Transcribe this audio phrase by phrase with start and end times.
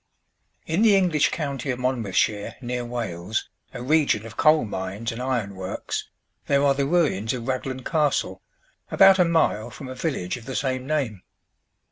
[0.65, 5.53] In the English county of Monmouthshire, near Wales, a region of coal mines and iron
[5.53, 6.09] works,
[6.47, 8.41] there are the ruins of Raglan Castle,
[8.89, 11.21] about a mile from a village of the same name.